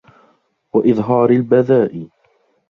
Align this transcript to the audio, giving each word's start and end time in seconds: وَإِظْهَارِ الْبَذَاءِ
وَإِظْهَارِ 0.73 1.29
الْبَذَاءِ 1.31 2.07